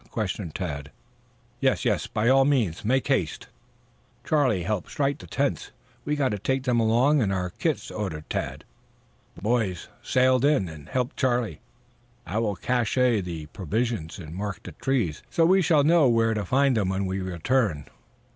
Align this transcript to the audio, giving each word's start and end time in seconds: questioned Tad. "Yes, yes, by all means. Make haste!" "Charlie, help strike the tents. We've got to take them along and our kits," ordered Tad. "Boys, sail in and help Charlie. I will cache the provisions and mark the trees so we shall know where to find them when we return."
questioned 0.09 0.55
Tad. 0.55 0.89
"Yes, 1.59 1.85
yes, 1.85 2.07
by 2.07 2.27
all 2.27 2.43
means. 2.43 2.83
Make 2.83 3.07
haste!" 3.07 3.45
"Charlie, 4.25 4.63
help 4.63 4.89
strike 4.89 5.19
the 5.19 5.27
tents. 5.27 5.69
We've 6.05 6.17
got 6.17 6.29
to 6.29 6.39
take 6.39 6.63
them 6.63 6.79
along 6.79 7.21
and 7.21 7.31
our 7.31 7.51
kits," 7.51 7.91
ordered 7.91 8.27
Tad. 8.27 8.63
"Boys, 9.39 9.89
sail 10.01 10.43
in 10.43 10.67
and 10.67 10.89
help 10.89 11.15
Charlie. 11.15 11.61
I 12.25 12.39
will 12.39 12.55
cache 12.55 12.95
the 12.95 13.45
provisions 13.53 14.17
and 14.17 14.33
mark 14.33 14.63
the 14.63 14.71
trees 14.71 15.21
so 15.29 15.45
we 15.45 15.61
shall 15.61 15.83
know 15.83 16.09
where 16.09 16.33
to 16.33 16.45
find 16.45 16.77
them 16.77 16.89
when 16.89 17.05
we 17.05 17.19
return." 17.21 17.85